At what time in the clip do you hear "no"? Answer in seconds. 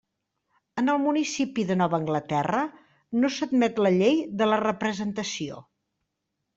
3.21-3.33